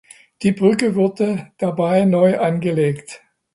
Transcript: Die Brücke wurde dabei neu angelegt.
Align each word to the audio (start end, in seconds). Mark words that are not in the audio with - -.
Die 0.41 0.51
Brücke 0.51 0.95
wurde 0.95 1.51
dabei 1.59 2.05
neu 2.05 2.39
angelegt. 2.39 3.21